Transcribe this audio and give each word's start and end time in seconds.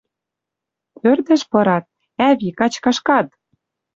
Пӧртӹш 1.01 1.41
пырат: 1.51 1.85
ӓви, 2.27 2.49
качкаш 2.59 2.97
кад. 3.07 3.27